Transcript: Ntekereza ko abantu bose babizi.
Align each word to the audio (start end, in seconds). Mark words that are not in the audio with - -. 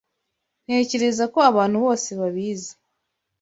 Ntekereza 0.65 1.23
ko 1.33 1.39
abantu 1.49 1.77
bose 1.85 2.09
babizi. 2.19 2.71